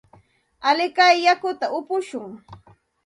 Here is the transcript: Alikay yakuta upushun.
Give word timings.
Alikay 0.69 1.15
yakuta 1.25 1.65
upushun. 1.77 2.27